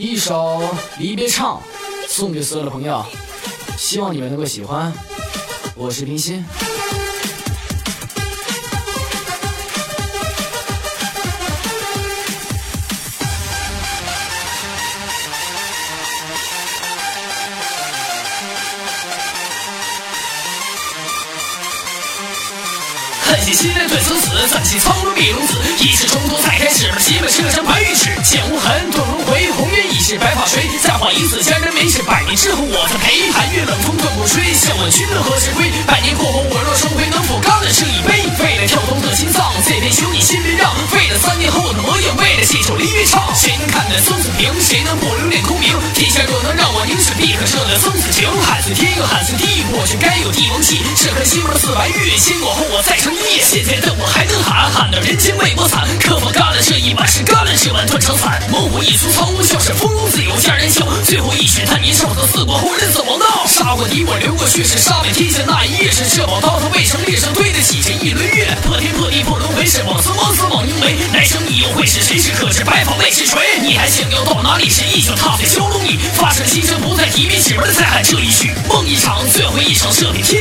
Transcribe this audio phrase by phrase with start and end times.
[0.00, 0.62] 一首
[1.00, 1.60] 离别唱，
[2.08, 3.04] 送给所有的朋友，
[3.76, 4.92] 希望你们能够喜欢。
[5.74, 6.44] 我是冰心。
[23.24, 27.57] 恨血心人对生死，zan 起苍龙灭龙子，一世冲突才开始，基本车上
[31.26, 33.32] 垂，再画一次佳人没事，百年之后我再陪。
[33.32, 35.70] 寒月冷风断不吹，笑问君能何时归？
[35.86, 38.28] 百年过后我若重回，能否干了这一杯？
[38.38, 40.70] 为了跳动的心脏，这杯酒你先别让。
[40.94, 44.52] 为了三年后的模样，为了这首离别唱，谁能看得生死平？
[44.60, 45.74] 谁能不留恋空明？
[45.94, 48.28] 天下若能让我凝视，必可舍得生死情。
[48.42, 50.82] 汉似天，汉似地，我却该有帝王气。
[50.94, 53.12] 这颗心如似白玉，仙过后我再成。
[53.40, 55.86] 现在的我还能喊，喊到人间为我惨。
[56.00, 58.42] 可否干了这一碗，是干了这碗断肠散。
[58.50, 60.86] 猛虎一出苍梧，笑是风中自有佳人笑。
[61.04, 63.46] 最后一曲叹年少，和四国后人怎么闹？
[63.46, 68.46] 杀过敌我流过血，是杀遍天下那一夜，是这把刀，他未曾烈上对得起这一轮月。
[68.62, 70.94] 破天破地破轮回，是枉死枉死枉应为。
[71.12, 72.18] 来生你又会是谁？
[72.18, 73.60] 是可知白发为谁垂？
[73.62, 74.68] 你还想要到哪里？
[74.68, 78.52] 是一脚踏在蛟龙里，发誓今生不再提笔，指纹再喊这一曲。
[78.68, 80.37] 梦一场，最后一场，这遍天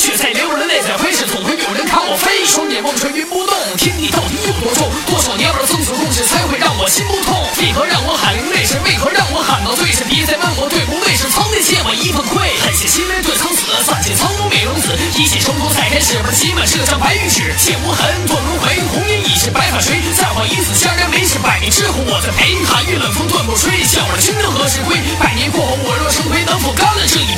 [0.00, 2.40] 血，在流人泪在挥，是总会有人看我飞。
[2.48, 4.88] 双眼望穿云不动，天地到底有多重？
[5.04, 7.36] 多少年儿生死共事，才会让我心不痛？
[7.60, 8.64] 为何让我喊流泪？
[8.64, 9.92] 是为何让我喊到醉？
[9.92, 11.12] 是别再问我对不对？
[11.12, 12.48] 是苍天欠我一份愧。
[12.64, 14.88] 恨血心人对苍死，暂借苍龙美龙子，
[15.20, 20.00] 一切从头再开始，把几满这张白玉纸，剑无痕断轮回，红颜已是白发垂。
[20.16, 22.56] 再画一次佳人没事，百年之后我再陪。
[22.64, 24.96] 寒月冷风断不吹，笑了君能何时归？
[25.20, 27.36] 百年过后我若成灰，能否干了这一